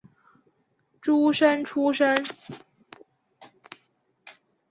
[0.99, 2.25] 诸生出身。